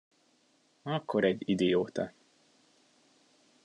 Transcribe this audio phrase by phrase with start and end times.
[0.83, 2.11] Akkor egy idióta.